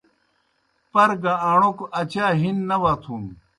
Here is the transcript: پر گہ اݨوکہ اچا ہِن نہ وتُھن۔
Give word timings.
پر 0.91 1.09
گہ 1.23 1.33
اݨوکہ 1.49 1.85
اچا 1.99 2.25
ہِن 2.39 2.57
نہ 2.69 2.75
وتُھن۔ 2.81 3.23